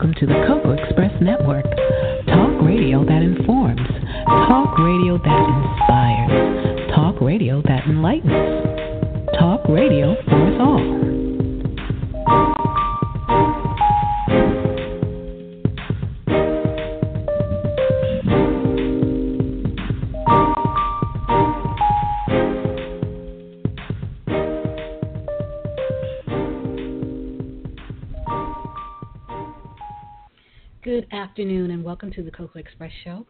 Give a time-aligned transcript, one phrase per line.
[0.00, 1.89] welcome to the Cocoa Express Network.
[32.90, 33.26] Express Show.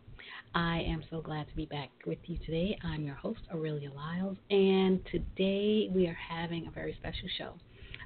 [0.55, 2.79] I am so glad to be back with you today.
[2.83, 7.53] I'm your host, Aurelia Lyles, and today we are having a very special show.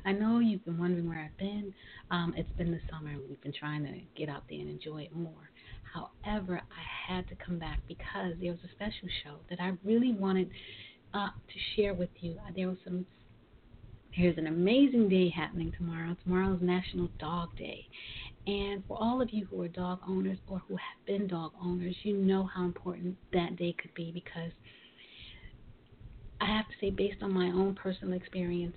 [0.05, 1.73] I know you've been wondering where I've been.
[2.11, 5.03] Um, it's been the summer, and we've been trying to get out there and enjoy
[5.03, 5.51] it more.
[5.93, 10.13] However, I had to come back because there was a special show that I really
[10.13, 10.51] wanted
[11.13, 12.37] uh, to share with you.
[12.57, 13.07] There was some
[14.17, 16.17] there's an amazing day happening tomorrow.
[16.23, 17.85] Tomorrow is National Dog Day.
[18.47, 21.97] And for all of you who are dog owners or who have been dog owners,
[22.03, 24.53] you know how important that day could be because
[26.41, 28.77] I have to say, based on my own personal experience,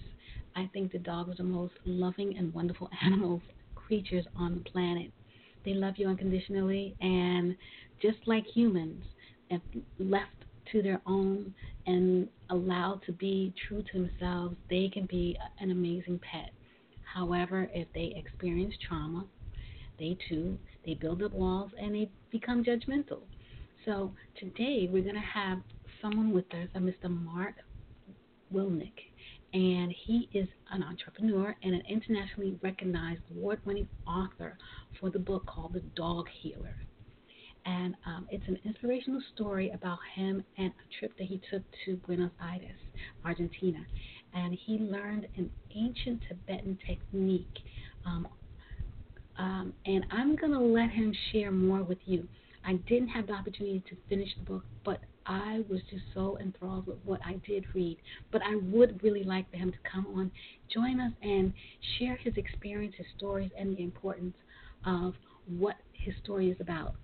[0.55, 3.41] I think the dogs are the most loving and wonderful animals,
[3.75, 5.11] creatures on the planet.
[5.65, 7.55] They love you unconditionally, and
[8.01, 9.03] just like humans,
[9.49, 9.61] if
[9.99, 10.31] left
[10.71, 11.53] to their own
[11.85, 16.51] and allowed to be true to themselves, they can be an amazing pet.
[17.13, 19.25] However, if they experience trauma,
[19.99, 23.19] they too they build up walls and they become judgmental.
[23.85, 25.59] So today we're going to have
[26.01, 27.09] someone with us, a Mr.
[27.09, 27.55] Mark
[28.53, 28.93] Wilnick,
[29.53, 34.57] and he is an entrepreneur and an internationally recognized award-winning author
[34.99, 36.75] for the book called The Dog Healer.
[37.65, 41.97] And um, it's an inspirational story about him and a trip that he took to
[42.05, 42.79] Buenos Aires,
[43.25, 43.85] Argentina.
[44.33, 47.57] And he learned an ancient Tibetan technique
[48.05, 48.27] um,
[49.37, 52.27] um, and I'm going to let him share more with you.
[52.65, 56.87] I didn't have the opportunity to finish the book, but I was just so enthralled
[56.87, 57.97] with what I did read.
[58.31, 60.31] But I would really like for him to come on,
[60.73, 61.53] join us, and
[61.97, 64.35] share his experience, his stories, and the importance
[64.85, 65.13] of
[65.47, 66.95] what his story is about.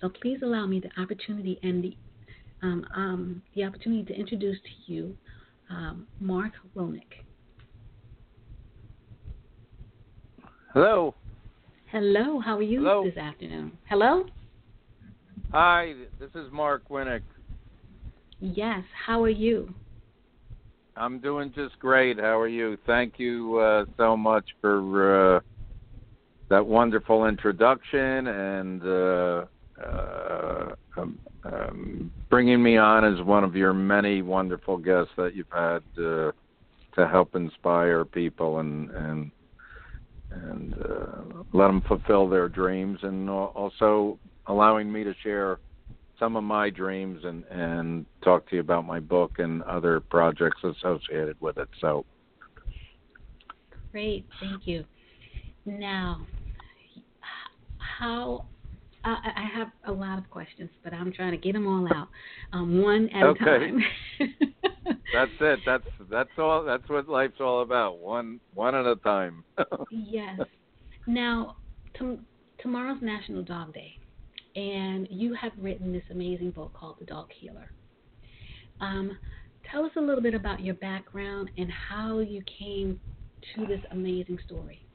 [0.00, 1.96] So please allow me the opportunity and the
[2.62, 5.16] um, um, the opportunity to introduce to you
[5.68, 7.24] um, Mark Wilnick.
[10.72, 11.14] Hello.
[11.92, 13.04] Hello, how are you Hello.
[13.04, 13.78] this afternoon?
[13.88, 14.24] Hello?
[15.52, 17.22] Hi, this is Mark Winik.
[18.40, 19.72] Yes, how are you?
[20.96, 22.18] I'm doing just great.
[22.18, 22.76] How are you?
[22.86, 25.40] Thank you uh, so much for uh,
[26.50, 29.44] that wonderful introduction and uh,
[29.80, 35.46] uh, um, um, bringing me on as one of your many wonderful guests that you've
[35.52, 36.32] had uh,
[36.96, 39.30] to help inspire people and and
[40.30, 45.58] and uh, let them fulfill their dreams, and also allowing me to share
[46.18, 50.62] some of my dreams and and talk to you about my book and other projects
[50.64, 51.68] associated with it.
[51.80, 52.04] So
[53.92, 54.84] great, thank you.
[55.64, 56.26] Now,
[57.98, 58.46] how
[59.06, 62.08] I, have a lot of questions, but I'm trying to get them all out,
[62.52, 63.42] um, one at okay.
[63.42, 63.84] a time.
[65.12, 65.60] that's it.
[65.66, 66.64] That's that's all.
[66.64, 67.98] That's what life's all about.
[67.98, 69.44] One one at a time.
[69.90, 70.40] yes.
[71.06, 71.56] Now,
[71.98, 72.18] t-
[72.60, 73.98] tomorrow's National Dog Day,
[74.54, 77.70] and you have written this amazing book called The Dog Healer.
[78.80, 79.16] Um,
[79.70, 83.00] tell us a little bit about your background and how you came
[83.54, 84.86] to this amazing story.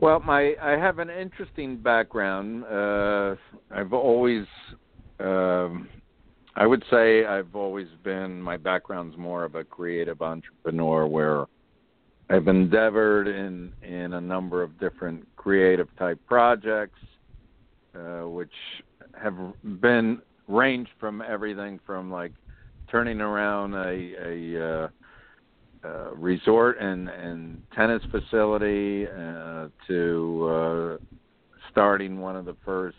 [0.00, 2.64] Well, my I have an interesting background.
[2.64, 3.34] Uh,
[3.70, 4.46] I've always,
[5.18, 5.88] um,
[6.60, 8.40] I would say, I've always been.
[8.42, 11.46] My background's more of a creative entrepreneur, where
[12.28, 16.98] I've endeavored in in a number of different creative type projects,
[17.94, 18.52] uh, which
[19.18, 19.34] have
[19.80, 22.32] been ranged from everything from like
[22.90, 24.88] turning around a a uh,
[25.82, 30.96] uh, resort and, and tennis facility uh, to uh,
[31.70, 32.98] starting one of the first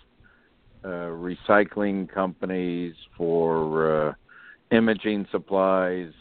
[0.83, 4.13] uh, recycling companies for uh,
[4.75, 6.11] imaging supplies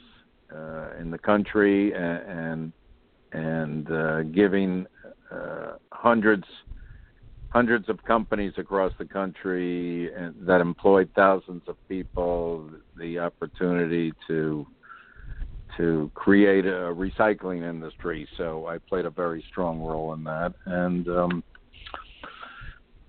[0.54, 2.72] uh, in the country and
[3.32, 4.86] and, and giving
[5.92, 6.44] hundreds
[7.50, 10.10] hundreds of companies across the country
[10.40, 14.66] that employed thousands of people the opportunity to
[15.76, 18.28] to create a recycling industry.
[18.36, 21.44] So I played a very strong role in that, and um,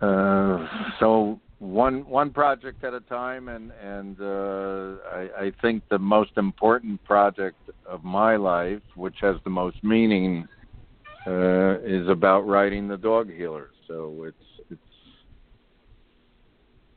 [0.01, 0.67] uh,
[0.99, 3.47] so one one project at a time.
[3.47, 9.35] And and uh, I, I think the most important project of my life, which has
[9.43, 10.47] the most meaning
[11.27, 13.73] uh, is about writing the dog healers.
[13.87, 14.81] So it's it's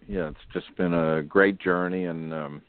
[0.08, 2.62] yeah, it's just been a great journey, and um,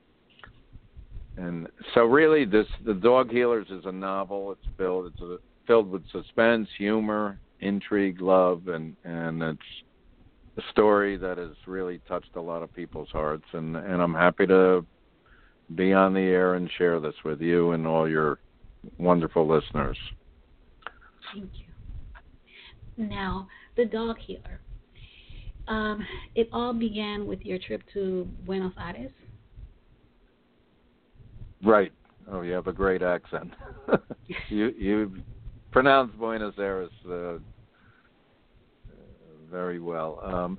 [1.37, 4.51] and so really, this the dog healers is a novel.
[4.51, 9.59] It's filled it's a, filled with suspense, humor, intrigue, love, and and it's
[10.57, 14.45] a story that has really touched a lot of people's hearts, and and I'm happy
[14.47, 14.85] to
[15.75, 18.39] be on the air and share this with you and all your
[18.97, 19.97] wonderful listeners.
[21.33, 23.05] Thank you.
[23.05, 24.61] Now, the dog healer.
[25.67, 26.05] Um,
[26.35, 29.11] it all began with your trip to Buenos Aires.
[31.63, 31.91] Right.
[32.31, 33.51] Oh, you have a great accent.
[34.49, 35.23] you you
[35.71, 37.37] pronounce Buenos Aires uh,
[39.49, 40.19] very well.
[40.23, 40.57] Um,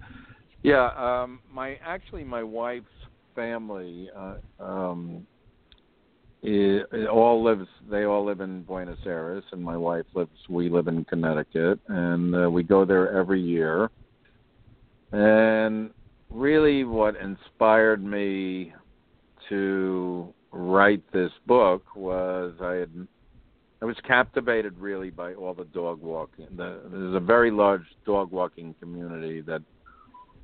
[0.63, 2.87] yeah, um, my actually my wife's
[3.35, 5.27] family uh, um,
[7.11, 7.69] all lives.
[7.91, 10.31] They all live in Buenos Aires, and my wife lives.
[10.49, 13.91] We live in Connecticut, and uh, we go there every year.
[15.13, 15.91] And
[16.31, 18.73] really, what inspired me
[19.49, 23.09] to write this book was I had
[23.83, 26.47] I was captivated really by all the dog walking.
[26.57, 29.63] The, there's a very large dog walking community that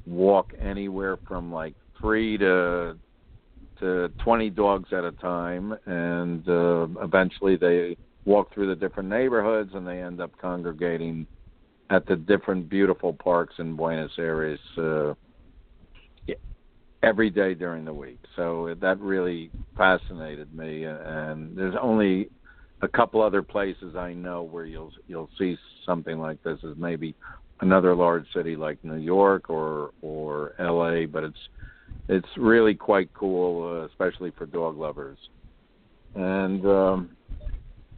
[0.06, 2.96] walk anywhere from like three to
[3.80, 9.70] to 20 dogs at a time, and uh, eventually they walk through the different neighborhoods
[9.74, 11.26] and they end up congregating
[11.90, 15.14] at the different beautiful parks in Buenos Aires uh,
[17.02, 18.20] every day during the week.
[18.36, 22.28] So that really fascinated me, and there's only
[22.82, 25.56] a couple other places I know where you'll you'll see
[25.86, 27.14] something like this is maybe
[27.60, 31.48] another large city like New York or or LA, but it's
[32.08, 35.18] it's really quite cool, uh, especially for dog lovers.
[36.14, 37.10] And um,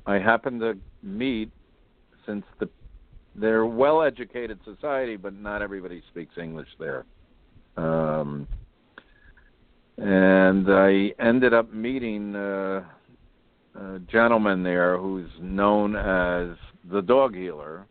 [0.07, 1.51] I happen to meet
[2.27, 2.69] since the
[3.37, 7.05] they're well-educated society, but not everybody speaks English there.
[7.77, 8.47] Um,
[9.99, 12.85] and I ended up meeting uh,
[13.75, 16.57] a gentleman there who's known as
[16.91, 17.87] the dog healer,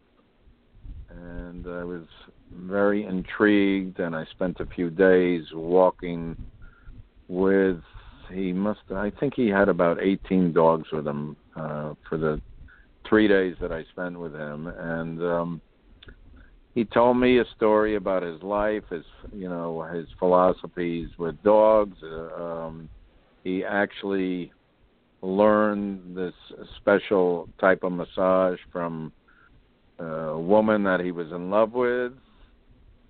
[1.10, 2.06] and I was
[2.52, 4.00] very intrigued.
[4.00, 6.36] And I spent a few days walking
[7.28, 7.82] with.
[8.32, 8.80] He must.
[8.96, 12.42] I think he had about 18 dogs with him uh, for the
[13.08, 15.62] three days that I spent with him, and um,
[16.74, 19.04] he told me a story about his life, his
[19.34, 21.98] you know his philosophies with dogs.
[22.02, 22.90] Uh, um,
[23.44, 24.54] he actually
[25.24, 26.34] learned this
[26.78, 29.12] special type of massage from
[29.98, 32.12] a woman that he was in love with,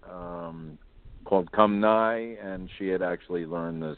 [0.10, 0.78] um,
[1.26, 3.98] called Kum Nye, and she had actually learned this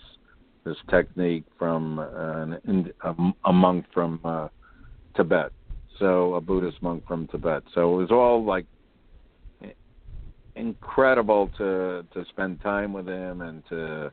[0.64, 3.16] this technique from an, a,
[3.46, 4.48] a monk from uh,
[5.16, 5.52] Tibet,
[6.00, 7.62] so a Buddhist monk from Tibet.
[7.76, 8.66] So it was all like
[10.56, 14.12] incredible to to spend time with him and to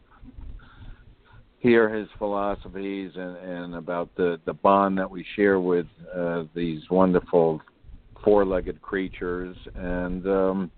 [1.62, 6.82] hear his philosophies and, and about the the bond that we share with uh, these
[6.90, 7.60] wonderful
[8.24, 10.70] four-legged creatures and um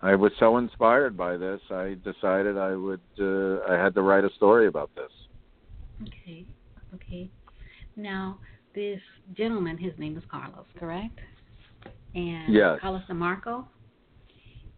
[0.00, 4.24] I was so inspired by this I decided I would uh, I had to write
[4.24, 5.10] a story about this.
[6.02, 6.44] Okay.
[6.94, 7.28] Okay.
[7.96, 8.38] Now,
[8.76, 9.00] this
[9.36, 11.18] gentleman his name is Carlos, correct?
[12.14, 12.78] And yes.
[12.80, 13.64] Carlos DeMarco?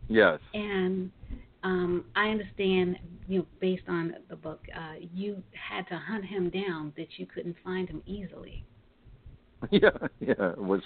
[0.09, 0.39] Yes.
[0.55, 1.11] And
[1.63, 2.97] um, I understand,
[3.29, 7.27] you know, based on the book, uh, you had to hunt him down; that you
[7.27, 8.65] couldn't find him easily.
[9.71, 9.91] Yeah,
[10.21, 10.81] yeah, it was.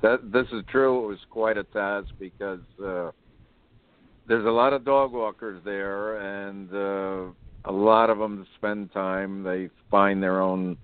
[0.00, 1.04] That this is true.
[1.04, 3.10] It was quite a task because uh,
[4.28, 7.32] there's a lot of dog walkers there, and uh,
[7.64, 9.42] a lot of them spend time.
[9.42, 10.78] They find their own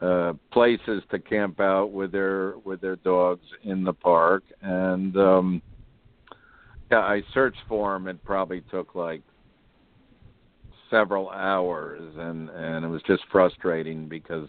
[0.00, 5.62] uh, places to camp out with their with their dogs in the park, and um,
[6.90, 8.08] yeah, I searched for him.
[8.08, 9.22] It probably took like
[10.90, 14.48] several hours, and and it was just frustrating because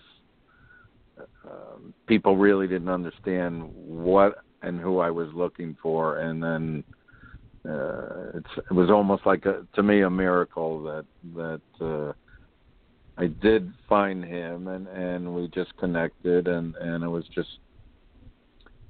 [1.45, 6.83] um, people really didn't understand what and who I was looking for, and then
[7.69, 11.05] uh, it's it was almost like a to me a miracle that
[11.35, 12.13] that uh,
[13.17, 17.49] I did find him, and and we just connected, and and it was just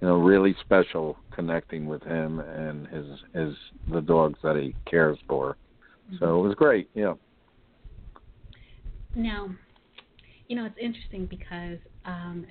[0.01, 3.55] you know really special connecting with him and his his
[3.91, 5.55] the dogs that he cares for.
[6.07, 6.17] Mm-hmm.
[6.19, 6.89] So it was great.
[6.93, 7.13] Yeah.
[9.15, 9.49] Now,
[10.47, 12.45] you know it's interesting because um,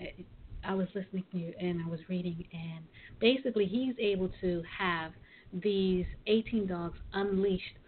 [0.64, 2.84] I was listening to you and I was reading, and
[3.18, 5.12] basically he's able to have
[5.52, 7.78] these 18 dogs unleashed,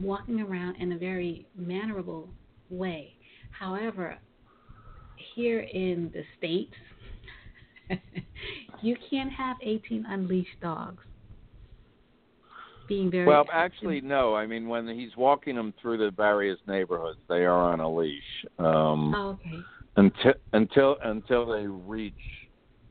[0.00, 2.28] walking around in a very mannerable
[2.68, 3.14] way.
[3.50, 4.18] However,
[5.36, 6.74] here in the states,
[8.82, 11.02] you can't have 18 unleashed dogs.
[12.86, 14.34] Being very well, actually, no.
[14.34, 18.22] I mean, when he's walking them through the various neighborhoods, they are on a leash.
[18.58, 19.58] Um, oh, okay.
[19.96, 22.12] Until until until they reach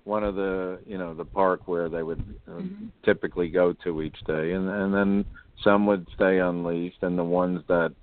[0.03, 2.87] one of the you know the park where they would uh, mm-hmm.
[3.05, 5.25] typically go to each day, and and then
[5.63, 7.93] some would stay unleashed, and the ones that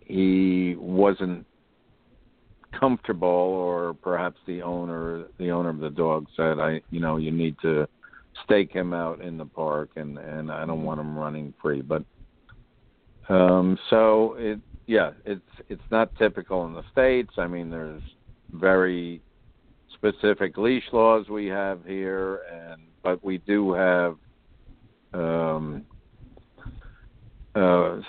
[0.00, 1.44] he wasn't
[2.78, 7.30] comfortable or perhaps the owner the owner of the dog said i you know you
[7.30, 7.86] need to
[8.44, 11.82] stake him out in the park and and i don't want him running free.
[11.82, 12.02] But
[13.28, 17.32] um so it yeah it's it's not typical in the states.
[17.38, 18.02] I mean there's
[18.52, 19.20] very
[19.94, 24.16] specific leash laws we have here and but we do have
[25.14, 25.84] um
[27.58, 28.00] uh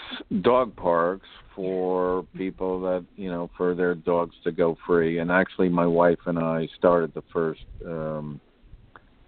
[0.42, 5.20] dog parks for people that you know for their dogs to go free.
[5.20, 8.40] And actually my wife and I started the first um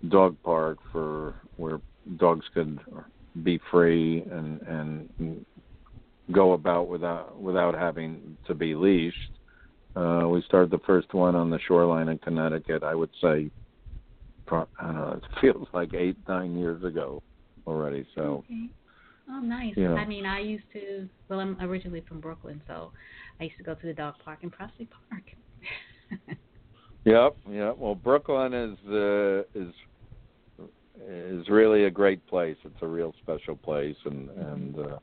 [0.10, 1.80] dog park for where
[2.18, 2.80] dogs could
[3.44, 5.46] be free and and
[6.32, 9.18] go about without without having to be leashed.
[9.96, 13.50] Uh we started the first one on the shoreline in Connecticut I would say
[14.52, 17.24] I don't know it feels like 8 9 years ago
[17.66, 18.44] already so.
[18.50, 18.70] Okay.
[19.30, 19.76] Oh, nice.
[19.78, 21.08] I mean, I used to.
[21.30, 22.92] Well, I'm originally from Brooklyn, so
[23.40, 25.24] I used to go to the dog park in Prospect Park.
[27.06, 27.78] yep, yep.
[27.78, 29.74] Well, Brooklyn is uh, is
[31.08, 32.58] is really a great place.
[32.66, 34.98] It's a real special place, and and uh,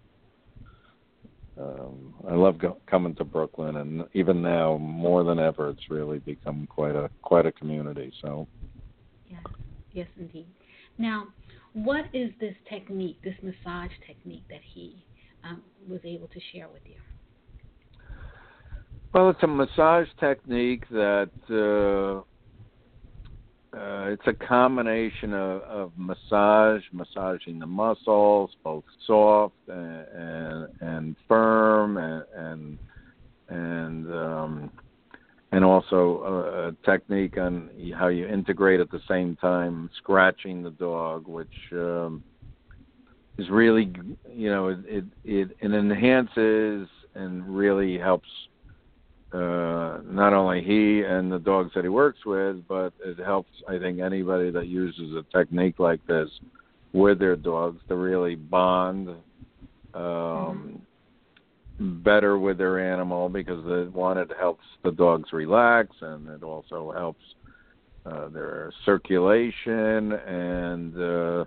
[1.61, 3.77] um, I love go- coming to Brooklyn.
[3.77, 8.13] And even now, more than ever, it's really become quite a quite a community.
[8.21, 8.49] So.
[9.27, 9.43] Yes,
[9.93, 10.47] yes, indeed.
[10.97, 11.29] Now,
[11.73, 15.05] what is this technique, this massage technique that he
[15.45, 16.97] um, was able to share with you?
[19.15, 22.23] Well, it's a massage technique that uh,
[23.77, 31.17] uh, it's a combination of, of massage, massaging the muscles, both soft and and, and
[31.27, 32.79] firm, and and,
[33.49, 34.71] and um,
[35.53, 41.27] and also a, technique on how you integrate at the same time scratching the dog,
[41.27, 42.23] which um,
[43.39, 43.93] is really
[44.31, 48.29] you know it it, it, it enhances and really helps
[49.33, 53.79] uh, not only he and the dogs that he works with, but it helps I
[53.79, 56.29] think anybody that uses a technique like this
[56.93, 59.09] with their dogs to really bond.
[59.95, 60.77] Um, mm-hmm
[61.79, 66.93] better with their animal because it, one it helps the dogs relax and it also
[66.93, 67.23] helps
[68.07, 71.45] uh, their circulation and uh,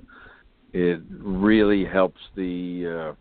[0.73, 3.15] it really helps the uh,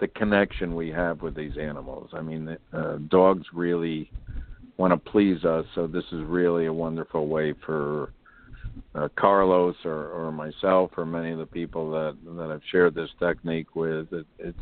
[0.00, 2.08] the connection we have with these animals.
[2.14, 4.10] I mean, uh, dogs really
[4.78, 8.12] want to please us, so this is really a wonderful way for
[8.94, 13.10] uh, Carlos or, or myself or many of the people that that I've shared this
[13.18, 14.12] technique with.
[14.12, 14.58] It, it's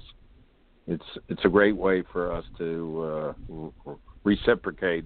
[0.88, 3.92] it's it's a great way for us to uh,
[4.25, 5.04] reciprocate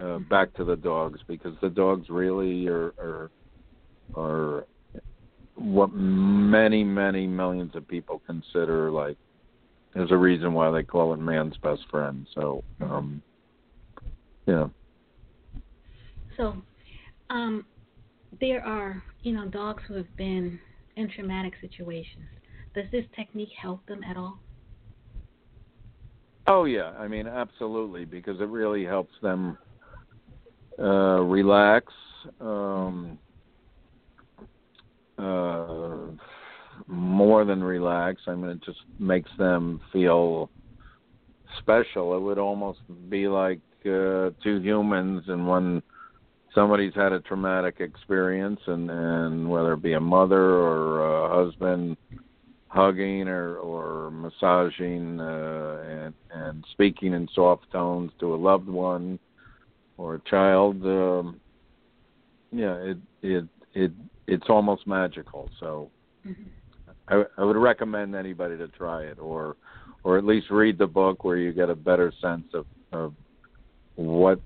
[0.00, 3.30] uh, back to the dogs because the dogs really are are
[4.16, 4.66] are
[5.54, 9.16] what many many millions of people consider like
[9.94, 12.26] there's a reason why they call it man's best friend.
[12.34, 13.22] So um
[14.46, 14.66] yeah.
[16.36, 16.56] So
[17.28, 17.64] um
[18.40, 20.58] there are you know dogs who have been
[20.96, 22.26] in traumatic situations.
[22.74, 24.40] Does this technique help them at all
[26.52, 29.56] Oh yeah, I mean absolutely because it really helps them
[30.80, 31.92] uh, relax.
[32.40, 33.20] Um,
[35.16, 35.96] uh,
[36.88, 38.22] more than relax.
[38.26, 40.50] I mean, it just makes them feel
[41.60, 42.16] special.
[42.16, 45.80] It would almost be like uh, two humans, and when
[46.52, 51.96] somebody's had a traumatic experience, and and whether it be a mother or a husband
[52.70, 59.18] hugging or or massaging uh, and and speaking in soft tones to a loved one
[59.98, 61.40] or a child um
[62.52, 63.92] yeah it it it
[64.28, 65.90] it's almost magical so
[66.24, 66.42] mm-hmm.
[67.08, 69.56] I, I would recommend anybody to try it or
[70.04, 73.14] or at least read the book where you get a better sense of of
[73.96, 74.40] what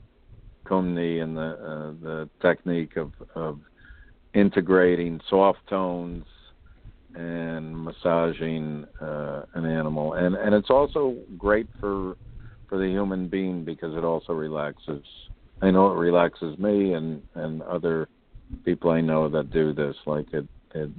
[0.65, 3.61] Kum Nye and the uh, the technique of of
[4.33, 6.25] integrating soft tones
[7.15, 12.17] and massaging uh, an animal, and and it's also great for
[12.69, 15.05] for the human being because it also relaxes.
[15.63, 18.09] I know it relaxes me and and other
[18.65, 19.97] people I know that do this.
[20.07, 20.91] Like it it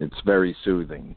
[0.00, 1.16] it's very soothing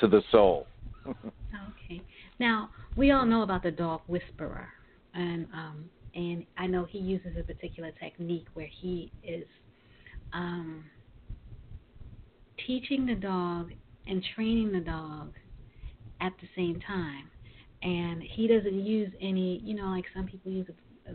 [0.00, 0.66] to the soul.
[1.06, 2.02] okay.
[2.40, 4.68] Now we all know about the dog whisperer,
[5.14, 9.44] and um, and I know he uses a particular technique where he is
[10.32, 10.84] um,
[12.66, 13.72] teaching the dog
[14.06, 15.32] and training the dog
[16.20, 17.30] at the same time.
[17.82, 20.66] And he doesn't use any, you know, like some people use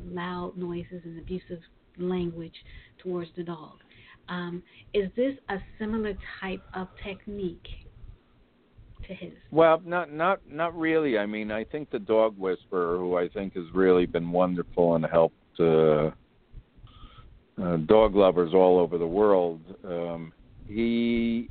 [0.06, 1.60] loud noises and abusive
[1.98, 2.54] language
[3.02, 3.80] towards the dog.
[4.28, 4.62] Um,
[4.94, 7.66] is this a similar type of technique
[9.08, 9.34] to his?
[9.50, 11.18] Well, not not not really.
[11.18, 15.06] I mean, I think the dog whisperer, who I think has really been wonderful and
[15.06, 16.12] helped uh,
[17.62, 20.32] uh, dog lovers all over the world, um,
[20.70, 21.50] he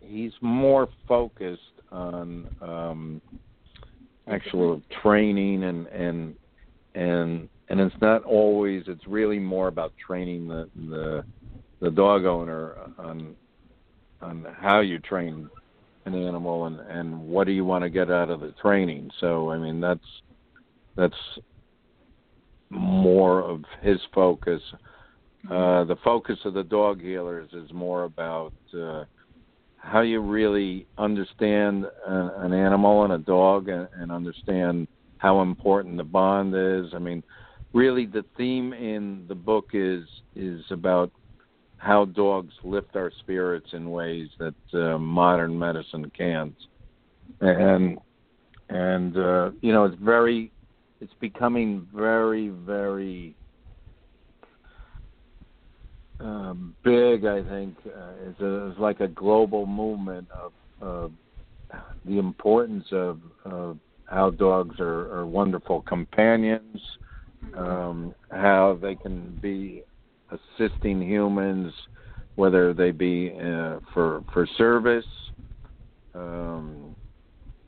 [0.00, 1.60] he's more focused
[1.90, 3.22] on um,
[4.28, 6.34] actual training and and
[6.94, 8.84] and and it's not always.
[8.86, 11.24] It's really more about training the the
[11.80, 13.34] the dog owner on
[14.20, 15.50] on how you train
[16.04, 19.10] an animal and and what do you want to get out of the training.
[19.20, 20.00] So I mean that's
[20.96, 21.14] that's
[22.70, 24.62] more of his focus.
[25.50, 29.04] Uh, the focus of the dog healers is more about uh,
[29.76, 34.86] how you really understand an, an animal and a dog and, and understand
[35.18, 36.94] how important the bond is.
[36.94, 37.24] I mean,
[37.72, 40.04] really, the theme in the book is
[40.36, 41.10] is about
[41.78, 46.54] how dogs lift our spirits in ways that uh, modern medicine can't.
[47.40, 47.98] And
[48.68, 50.52] and uh, you know, it's very,
[51.00, 53.34] it's becoming very very
[56.52, 57.24] um, big.
[57.24, 60.28] I think uh, it's, a, it's like a global movement
[60.80, 61.12] of
[62.04, 66.80] the importance of, of how dogs are, are wonderful companions,
[67.56, 69.82] um, how they can be
[70.30, 71.72] assisting humans,
[72.34, 75.04] whether they be uh, for for service,
[76.14, 76.96] um,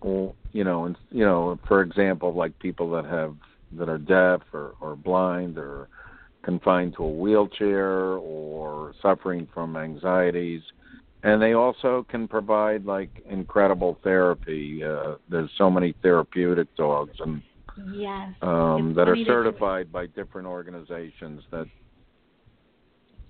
[0.01, 3.37] or you know, and you know, for example, like people that have
[3.73, 5.89] that are deaf or, or blind or
[6.45, 10.63] confined to a wheelchair or suffering from anxieties.
[11.23, 14.85] And they also can provide like incredible therapy.
[14.85, 17.43] Uh there's so many therapeutic dogs and
[17.93, 18.35] yes.
[18.43, 21.67] um that are certified by different organizations that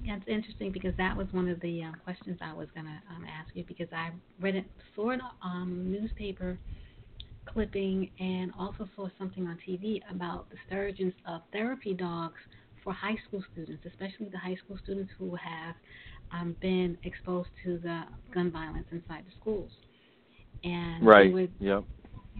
[0.02, 3.14] yeah, it's interesting because that was one of the uh, questions I was going to
[3.14, 6.58] um, ask you because I read it, saw an um, newspaper
[7.46, 12.38] clipping and also saw something on TV about the sturgeons of therapy dogs
[12.84, 15.74] for high school students, especially the high school students who have
[16.32, 19.70] um, been exposed to the gun violence inside the schools.
[20.62, 21.32] And right.
[21.32, 21.84] would, yep.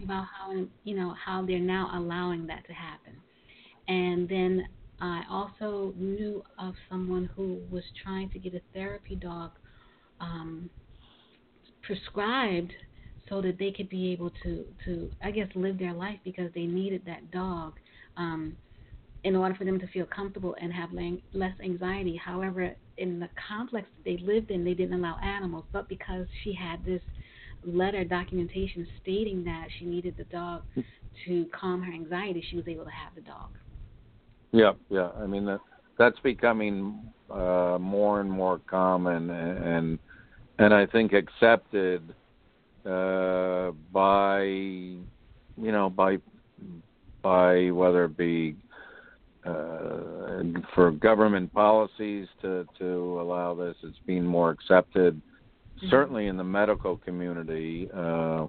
[0.03, 0.53] about how
[0.83, 3.13] you know how they're now allowing that to happen.
[3.87, 4.65] And then
[4.99, 9.51] I also knew of someone who was trying to get a therapy dog
[10.19, 10.69] um,
[11.83, 12.71] prescribed
[13.29, 16.65] so that they could be able to to I guess live their life because they
[16.65, 17.73] needed that dog
[18.17, 18.55] um,
[19.25, 20.89] in order for them to feel comfortable and have
[21.33, 22.15] less anxiety.
[22.23, 26.85] However, in the complex they lived in, they didn't allow animals, but because she had
[26.85, 27.01] this
[27.65, 30.61] letter documentation stating that she needed the dog
[31.25, 33.49] to calm her anxiety, she was able to have the dog.
[34.51, 35.09] Yeah, yeah.
[35.19, 35.59] I mean that
[35.97, 36.99] that's becoming
[37.31, 39.97] uh, more and more common, and
[40.59, 42.13] and I think accepted
[42.85, 45.07] uh, by you
[45.57, 46.19] know by
[47.23, 48.55] by whether it be
[49.45, 50.41] uh,
[50.73, 53.75] for government policies to to allow this.
[53.83, 55.89] It's being more accepted, mm-hmm.
[55.89, 58.47] certainly in the medical community, uh,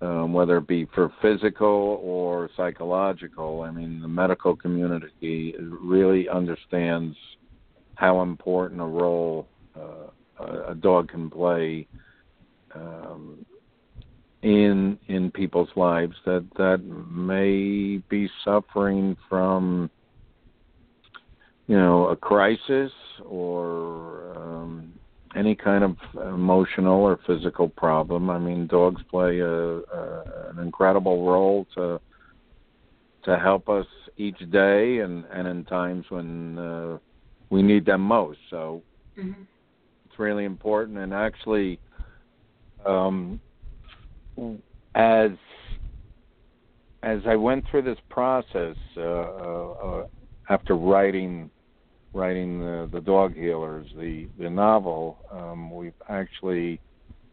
[0.00, 3.62] um, whether it be for physical or psychological.
[3.62, 7.16] I mean, the medical community really understands
[7.94, 10.10] how important a role uh,
[10.68, 11.86] a dog can play.
[12.74, 13.46] Um,
[14.44, 19.90] in in people's lives that that may be suffering from
[21.66, 22.92] you know a crisis
[23.24, 24.92] or um,
[25.34, 25.96] any kind of
[26.34, 28.28] emotional or physical problem.
[28.28, 31.98] I mean, dogs play a, a an incredible role to
[33.24, 33.86] to help us
[34.18, 36.98] each day and and in times when uh,
[37.48, 38.40] we need them most.
[38.50, 38.82] So
[39.18, 39.42] mm-hmm.
[40.04, 40.98] it's really important.
[40.98, 41.80] And actually,
[42.84, 43.40] um,
[44.94, 45.30] as
[47.02, 50.06] as I went through this process uh, uh, uh,
[50.48, 51.50] after writing
[52.14, 56.80] writing the, the dog healers, the the novel, um, we've actually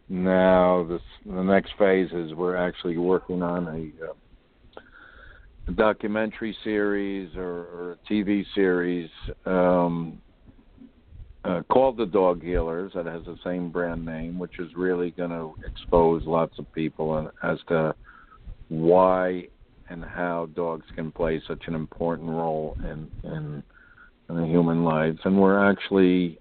[0.09, 4.13] now this the next phase is we're actually working on a, uh,
[5.67, 9.09] a documentary series or, or, a TV series
[9.45, 10.21] um,
[11.43, 15.31] uh, called the Dog Healers that has the same brand name, which is really going
[15.31, 17.95] to expose lots of people as to
[18.69, 19.47] why
[19.89, 23.63] and how dogs can play such an important role in in,
[24.29, 25.19] in the human lives.
[25.25, 26.39] And we're actually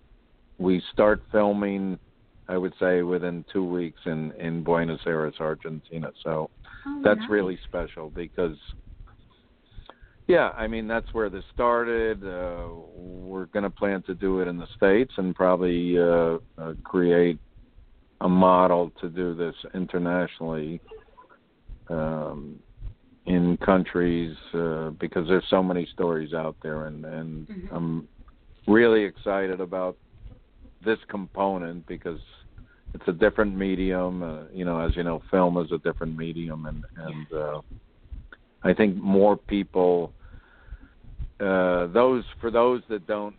[0.58, 1.98] we start filming,
[2.48, 6.12] I would say, within two weeks in in Buenos Aires, Argentina.
[6.22, 6.50] So
[6.86, 7.30] Oh, that's nice.
[7.30, 8.56] really special because
[10.30, 14.48] yeah i mean that's where this started uh we're going to plan to do it
[14.48, 17.38] in the states and probably uh, uh create
[18.22, 20.80] a model to do this internationally
[21.88, 22.58] um
[23.26, 27.68] in countries uh because there's so many stories out there and and Mhm.
[27.76, 28.08] i'm
[28.66, 29.96] really excited about
[30.84, 32.20] this component because
[32.94, 34.22] it's a different medium.
[34.22, 37.60] Uh, you know, as you know, film is a different medium, and and uh,
[38.62, 40.12] I think more people,
[41.40, 43.34] uh, those for those that don't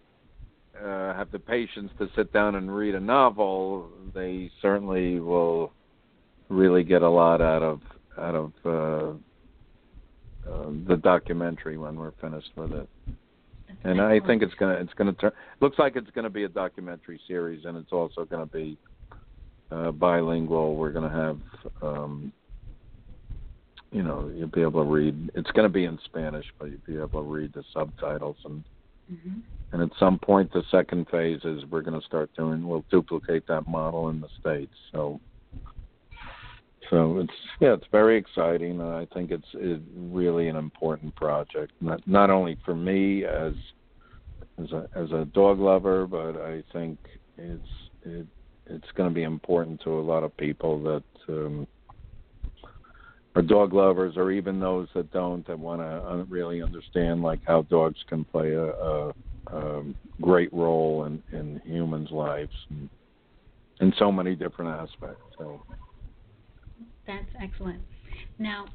[0.79, 5.71] uh, have the patience to sit down and read a novel, they certainly will
[6.49, 7.81] really get a lot out of
[8.17, 12.89] out of uh, uh, the documentary when we're finished with it.
[13.83, 17.19] And I think it's gonna it's gonna turn looks like it's gonna be a documentary
[17.27, 18.77] series, and it's also gonna be
[19.71, 20.75] uh, bilingual.
[20.75, 21.39] We're gonna have
[21.81, 22.33] um,
[23.91, 25.31] you know you'll be able to read.
[25.35, 28.37] It's gonna be in Spanish, but you'll be able to read the subtitles.
[28.45, 28.63] And
[29.11, 29.41] Mhm.
[29.73, 32.67] and at some point, the second phase is we're gonna start doing.
[32.67, 34.75] We'll duplicate that model in the states.
[34.91, 35.19] So.
[36.89, 38.81] So it's yeah, it's very exciting.
[38.81, 43.53] I think it's, it's really an important project, not not only for me as
[44.57, 46.97] as a as a dog lover, but I think
[47.37, 47.69] it's
[48.03, 48.27] it
[48.67, 51.67] it's going to be important to a lot of people that um,
[53.35, 57.39] are dog lovers, or even those that don't that want to uh, really understand like
[57.45, 59.13] how dogs can play a, a,
[59.47, 59.83] a
[60.21, 62.51] great role in in humans' lives
[63.79, 65.23] in so many different aspects.
[65.37, 65.61] So.
[67.07, 67.81] That's excellent.
[68.37, 68.67] Now,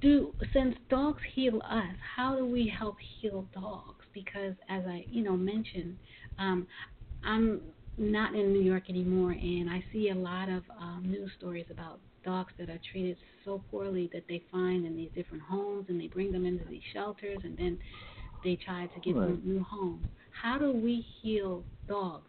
[0.00, 4.04] do since dogs heal us, how do we help heal dogs?
[4.12, 5.96] Because as I, you know, mentioned,
[6.38, 6.66] um,
[7.24, 7.60] I'm
[7.96, 12.00] not in New York anymore, and I see a lot of um, news stories about
[12.24, 16.08] dogs that are treated so poorly that they find in these different homes, and they
[16.08, 17.78] bring them into these shelters, and then
[18.44, 20.06] they try to give them new homes.
[20.42, 22.24] How do we heal dogs?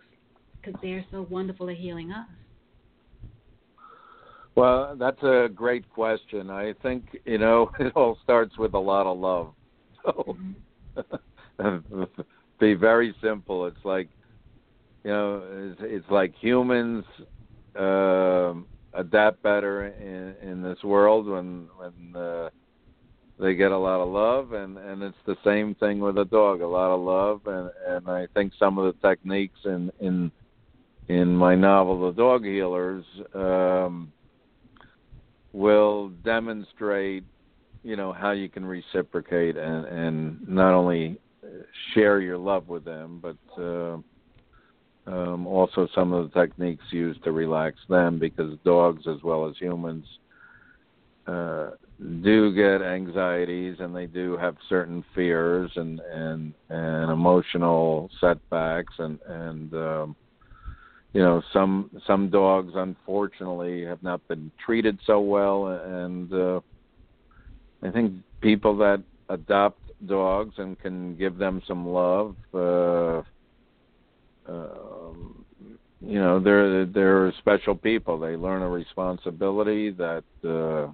[0.62, 2.28] Because they're so wonderful at healing us.
[4.56, 6.50] Well, that's a great question.
[6.50, 9.54] I think you know it all starts with a lot of love.
[10.04, 10.38] So,
[11.60, 12.08] Mhm.
[12.60, 13.66] be very simple.
[13.68, 14.10] It's like
[15.04, 17.06] you know, it's, it's like humans
[17.76, 22.50] um adapt better in in this world when when uh,
[23.40, 26.62] they get a lot of love, and and it's the same thing with a dog.
[26.62, 30.32] A lot of love, and and I think some of the techniques in in
[31.08, 33.06] in my novel, The Dog Healers.
[33.34, 34.12] um
[35.56, 37.24] will demonstrate
[37.84, 41.18] you know how you can reciprocate and and not only
[41.94, 43.98] share your love with them but uh,
[45.08, 49.56] um, also some of the techniques used to relax them because dogs as well as
[49.60, 50.06] humans
[51.28, 51.72] uh,
[52.22, 59.20] do get anxieties and they do have certain fears and and and emotional setbacks and
[59.28, 60.16] and um,
[61.16, 66.60] you know some some dogs unfortunately have not been treated so well and uh
[67.82, 73.22] i think people that adopt dogs and can give them some love uh
[74.48, 75.46] um
[76.02, 80.88] you know they're they're special people they learn a responsibility that uh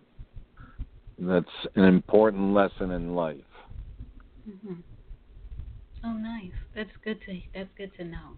[1.20, 3.38] that's an important lesson in life
[4.66, 4.74] hmm
[6.04, 6.52] Oh, nice.
[6.76, 8.36] That's good to that's good to know.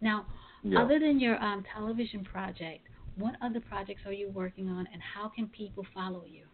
[0.00, 0.26] Now,
[0.62, 2.80] yeah other than your um, television project,
[3.16, 6.44] what other projects are you working on, and how can people follow you?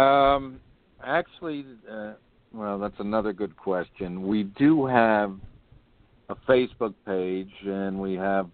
[0.00, 0.60] Um,
[1.04, 2.14] actually, uh,
[2.56, 4.26] well, that's another good question.
[4.26, 5.36] We do have
[6.30, 8.48] a Facebook page, and we have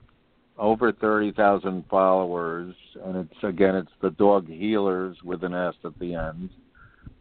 [0.59, 5.97] over thirty thousand followers, and it's again, it's the Dog Healers with an S at
[6.01, 6.51] the end,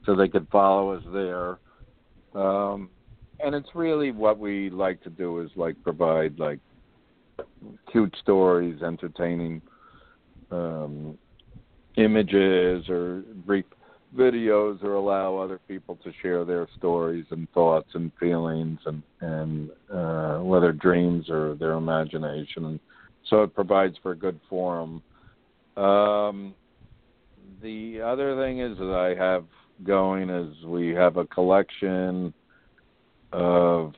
[0.06, 1.60] so they could follow us there.
[2.34, 2.90] Um,
[3.40, 6.60] and it's really what we like to do is like provide like
[7.92, 9.62] cute stories, entertaining
[10.50, 11.18] um,
[11.96, 13.66] images, or brief
[14.16, 19.70] videos or allow other people to share their stories and thoughts and feelings and and
[19.94, 22.80] uh, whether dreams or their imagination
[23.30, 25.02] so it provides for a good forum.
[25.78, 26.54] Um,
[27.62, 29.46] the other thing is that I have
[29.84, 32.34] going is we have a collection
[33.32, 33.94] of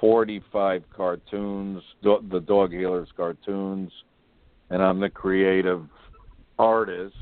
[0.00, 3.90] 45 cartoons, do- the Dog Healers cartoons,
[4.70, 5.86] and I'm the creative
[6.58, 7.16] artist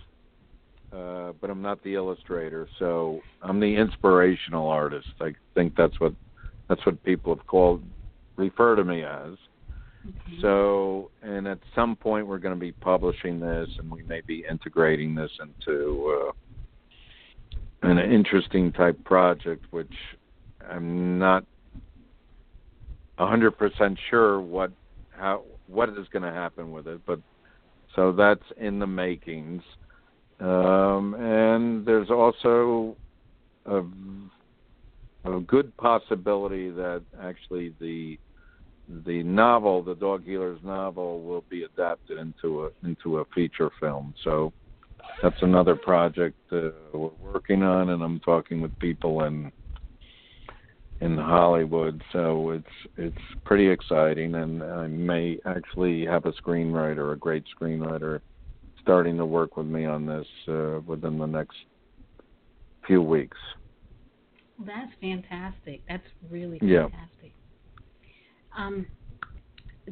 [0.95, 2.69] uh, but I'm not the illustrator.
[2.79, 5.09] So I'm the inspirational artist.
[5.21, 6.13] I think that's what
[6.69, 7.83] that's what people have called
[8.37, 9.35] refer to me as.
[10.07, 10.37] Okay.
[10.43, 14.45] So, and at some point we're going to be publishing this, and we may be
[14.49, 16.31] integrating this into
[17.83, 19.93] uh, an interesting type project, which
[20.71, 21.45] I'm not
[23.19, 24.71] a hundred percent sure what
[25.11, 27.21] how what is going to happen with it, but
[27.95, 29.63] so that's in the makings.
[30.41, 32.97] Um, and there's also
[33.67, 33.83] a,
[35.25, 38.19] a good possibility that actually the
[39.07, 44.15] the novel, the Dog Healers novel, will be adapted into a into a feature film.
[44.23, 44.53] So
[45.23, 49.51] that's another project uh, we're working on, and I'm talking with people in
[51.01, 52.03] in Hollywood.
[52.13, 52.67] So it's
[52.97, 58.21] it's pretty exciting, and I may actually have a screenwriter, a great screenwriter,
[58.85, 61.57] starting to work with me on this uh, within the next
[62.87, 63.39] few weeks.
[64.65, 65.83] That's fantastic.
[65.89, 66.83] That's really Yeah.
[66.83, 67.33] fantastic.
[68.57, 68.87] Um,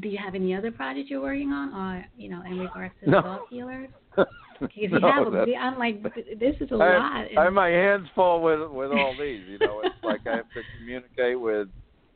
[0.01, 3.11] do you have any other projects you're working on, or you know, in regards to
[3.11, 3.23] No.
[3.23, 3.89] dog healers?
[4.61, 6.03] Because you No, have a I'm like,
[6.39, 7.27] this is a I, lot.
[7.37, 9.41] I have my hands full with with all these.
[9.49, 11.69] You know, it's like I have to communicate with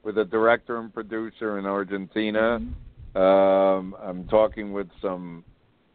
[0.04, 2.60] with a director and producer in Argentina.
[3.16, 3.20] Mhm.
[3.20, 5.44] Um, I'm talking with some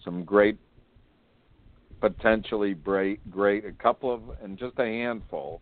[0.03, 0.57] some great,
[2.01, 5.61] potentially great, great a couple of and just a handful,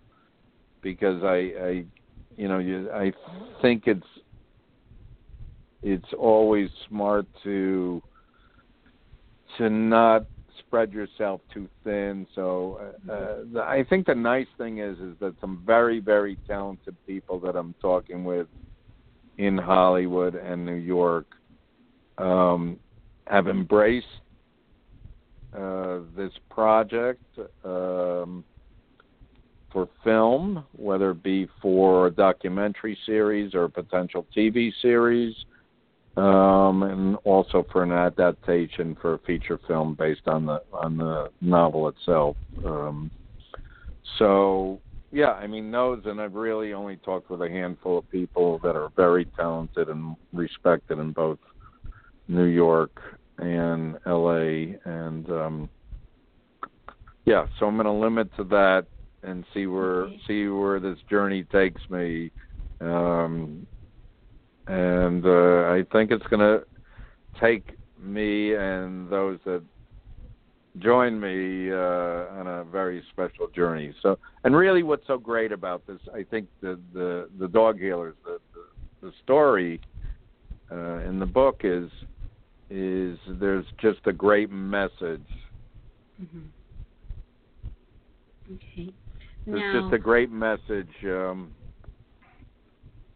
[0.81, 1.85] because I, I,
[2.35, 3.11] you know, you, I
[3.61, 4.07] think it's
[5.83, 8.01] it's always smart to
[9.57, 10.25] to not
[10.59, 12.27] spread yourself too thin.
[12.35, 16.37] So uh, uh, the, I think the nice thing is is that some very very
[16.47, 18.47] talented people that I'm talking with
[19.37, 21.27] in Hollywood and New York
[22.17, 22.79] um,
[23.27, 24.05] have embraced
[25.57, 27.23] uh, this project
[27.63, 28.43] um,
[29.71, 35.35] for film, whether it be for a documentary series or a potential TV series,
[36.17, 41.29] um, and also for an adaptation for a feature film based on the on the
[41.41, 42.35] novel itself.
[42.65, 43.09] Um,
[44.17, 44.79] so
[45.11, 48.75] yeah, I mean those, and I've really only talked with a handful of people that
[48.75, 51.39] are very talented and respected in both
[52.27, 52.91] New York
[53.39, 55.69] and LA, and um,
[57.25, 58.85] yeah, so I'm going to limit to that
[59.23, 60.21] and see where Okay.
[60.27, 62.31] see where this journey takes me.
[62.81, 63.67] Um,
[64.67, 66.63] and uh, I think it's going to
[67.41, 69.63] take me and those that
[70.77, 73.93] join me uh, on a very special journey.
[74.01, 78.15] So, and really, what's so great about this, I think the the the dog healers,
[78.23, 79.81] the the, the story
[80.71, 81.89] uh, in the book is
[82.69, 85.27] is there's just a great message.
[86.21, 86.49] Mhm.
[88.51, 88.93] Okay.
[89.45, 91.51] There's now, just a great message um,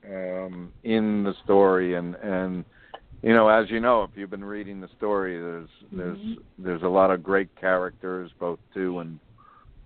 [0.05, 2.65] um, in the story, and and
[3.21, 6.37] you know, as you know, if you've been reading the story, there's there's Mhm.
[6.57, 9.19] there's a lot of great characters, both two and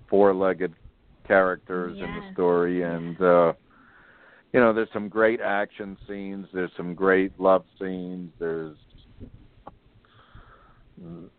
[0.10, 0.74] four-legged
[1.28, 3.54] characters in the story, and uh,
[4.54, 6.48] you know, there's some great action scenes.
[6.54, 8.32] There's some great love scenes.
[8.40, 8.78] There's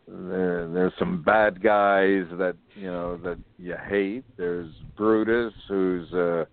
[0.07, 4.25] there there's some bad guys that you know that you hate.
[4.37, 6.47] There's Brutus, who's a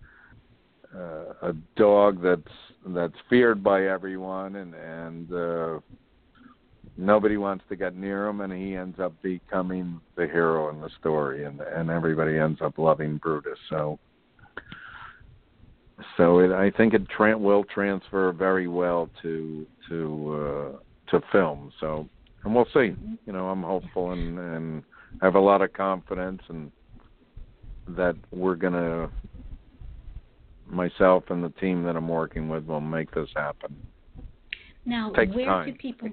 [0.94, 1.00] a,
[1.42, 2.42] a dog that's
[2.88, 5.80] that's feared by everyone, and and uh,
[6.96, 10.90] nobody wants to get near him, and he ends up becoming the hero in the
[10.98, 13.58] story, and and everybody ends up loving Brutus.
[13.70, 13.98] So.
[16.18, 21.72] So it, I think it tra- will transfer very well to to uh, to film.
[21.80, 22.06] So
[22.46, 22.94] and we'll see.
[23.26, 24.82] You know, I'm hopeful and and
[25.20, 26.70] have a lot of confidence and
[27.88, 29.10] that we're gonna
[30.66, 33.76] myself and the team that I'm working with will make this happen.
[34.84, 35.66] now where time.
[35.66, 36.08] can people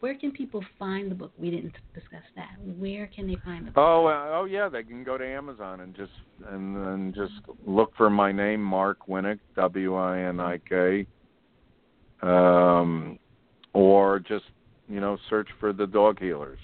[0.00, 1.32] where can people find the book?
[1.38, 2.56] We didn't discuss that.
[2.78, 3.78] Where can they find the book?
[3.78, 6.12] Oh, uh, oh yeah, they can go to Amazon and just
[6.48, 7.32] and and just
[7.66, 11.06] look for my name, Mark Winik, W I N I K,
[12.22, 13.18] um,
[13.74, 14.44] or just
[14.88, 16.58] you know search for the Dog Healers.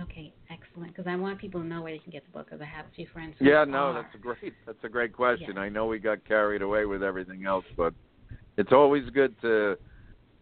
[0.00, 0.94] Okay, excellent.
[0.94, 2.46] Because I want people to know where they can get the book.
[2.46, 3.34] Because I have a few friends.
[3.40, 3.94] Yeah, no, are.
[3.94, 5.54] that's a great that's a great question.
[5.56, 5.62] Yeah.
[5.62, 7.92] I know we got carried away with everything else, but
[8.56, 9.76] it's always good to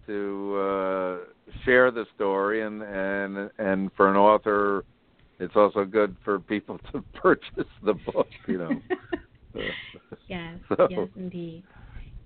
[0.06, 1.18] to uh,
[1.64, 4.84] share the story and and and for an author,
[5.38, 8.28] it's also good for people to purchase the book.
[8.46, 8.82] You know.
[10.28, 11.64] yes, So- yes, indeed.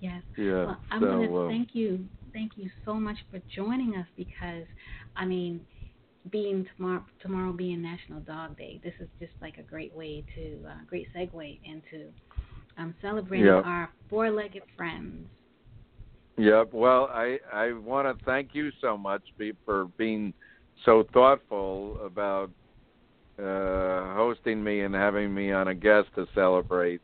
[0.01, 0.23] Yes.
[0.37, 0.65] yeah.
[0.65, 2.01] Well, I'm so going to uh, thank you,
[2.33, 4.65] thank you so much for joining us because,
[5.17, 5.61] I mean,
[6.31, 10.59] being tomorrow, tomorrow being National Dog Day, this is just like a great way to,
[10.69, 12.09] uh, great segue into
[12.79, 15.27] um, celebrating our four-legged friends.
[16.39, 16.71] Yep.
[16.73, 19.23] Well, I I want to thank you so much
[19.67, 20.33] for being
[20.87, 22.51] so thoughtful about
[23.39, 27.01] uh, hosting me and having me on a guest to celebrate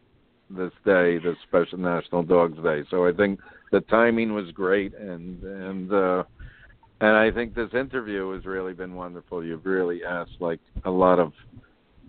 [0.50, 2.82] this day, this special National Dogs Day.
[2.90, 3.40] So I think
[3.72, 6.24] the timing was great, and and uh,
[7.00, 9.44] and I think this interview has really been wonderful.
[9.44, 11.32] You've really asked like a lot of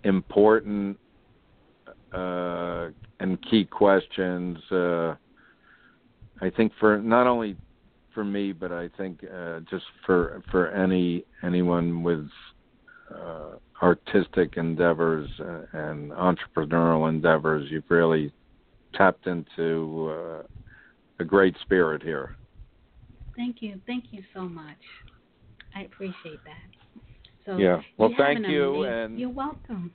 [0.04, 0.98] important
[2.12, 2.88] uh,
[3.20, 4.58] and key questions.
[4.70, 5.14] Uh,
[6.40, 7.56] I think for not only
[8.14, 12.28] for me, but I think uh, just for for any anyone with
[13.14, 13.50] uh,
[13.82, 15.28] artistic endeavors
[15.72, 18.32] and entrepreneurial endeavors, you've really
[18.94, 20.42] tapped into uh,
[21.20, 22.32] a great spirit here.
[23.36, 24.76] Thank you, thank you so much.
[25.74, 27.02] I appreciate that.
[27.46, 29.92] So yeah, well, thank you, amazing, and you're welcome.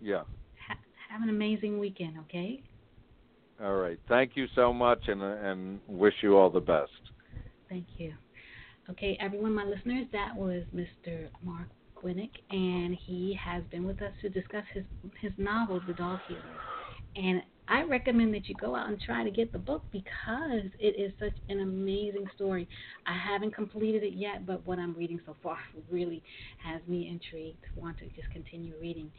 [0.00, 0.22] Yeah.
[0.66, 0.78] Ha-
[1.10, 2.62] have an amazing weekend, okay?
[3.62, 3.98] All right.
[4.08, 6.90] Thank you so much, and and wish you all the best.
[7.68, 8.14] Thank you.
[8.90, 11.28] Okay, everyone, my listeners, that was Mr.
[11.42, 11.68] Mark
[12.06, 14.84] Winik, and he has been with us to discuss his
[15.20, 16.40] his novel, The Dog Healer.
[17.16, 21.00] And I recommend that you go out and try to get the book because it
[21.00, 22.68] is such an amazing story.
[23.06, 25.58] I haven't completed it yet, but what I'm reading so far
[25.90, 26.22] really
[26.62, 29.10] has me intrigued, want to just continue reading.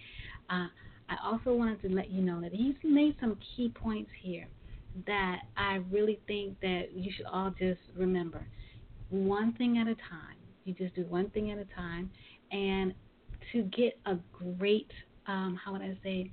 [0.50, 0.68] Uh,
[1.10, 4.48] I also wanted to let you know that he's made some key points here
[5.06, 8.48] that I really think that you should all just remember.
[9.10, 10.38] One thing at a time.
[10.66, 12.12] You just do one thing at a time,
[12.52, 12.94] and
[13.52, 14.92] to get a great,
[15.28, 16.32] um, how would I say,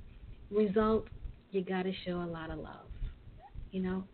[0.50, 1.06] result,
[1.50, 2.86] you got to show a lot of love.
[3.70, 4.04] You know,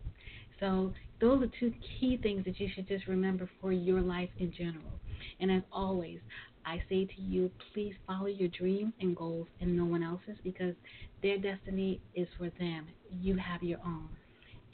[0.59, 4.53] so those are two key things that you should just remember for your life in
[4.53, 4.93] general.
[5.39, 6.19] And as always,
[6.65, 10.75] I say to you, please follow your dreams and goals and no one else's because
[11.23, 12.87] their destiny is for them.
[13.21, 14.09] You have your own.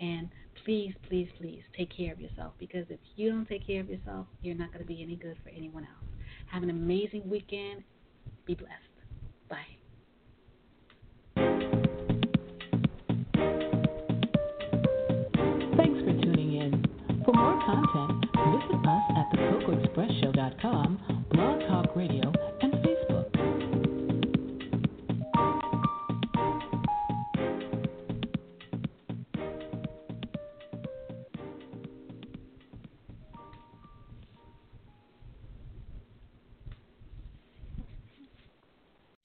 [0.00, 0.28] And
[0.64, 4.26] please, please, please take care of yourself because if you don't take care of yourself,
[4.42, 6.15] you're not going to be any good for anyone else.
[6.46, 7.82] Have an amazing weekend.
[8.46, 8.72] Be blessed.
[9.48, 9.56] Bye.
[15.76, 16.84] Thanks for tuning in.
[17.24, 20.88] For more content, visit us at thecocoexpressshow.com,